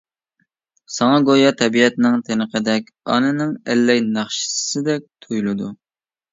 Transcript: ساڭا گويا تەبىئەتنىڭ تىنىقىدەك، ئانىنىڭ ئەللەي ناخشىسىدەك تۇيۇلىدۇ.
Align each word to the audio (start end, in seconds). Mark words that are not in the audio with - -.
ساڭا 0.93 1.19
گويا 1.27 1.51
تەبىئەتنىڭ 1.59 2.17
تىنىقىدەك، 2.31 2.91
ئانىنىڭ 3.13 3.55
ئەللەي 3.77 4.05
ناخشىسىدەك 4.19 5.09
تۇيۇلىدۇ. 5.23 5.73